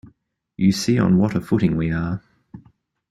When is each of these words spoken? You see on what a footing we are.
You 0.57 0.71
see 0.71 0.97
on 0.97 1.19
what 1.19 1.35
a 1.35 1.41
footing 1.41 1.77
we 1.77 1.91
are. 1.91 2.23